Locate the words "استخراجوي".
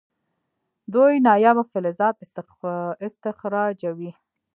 3.07-4.11